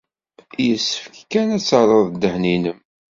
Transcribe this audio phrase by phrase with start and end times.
[0.65, 2.79] Yessefk kan ad terred ddehn-nnem.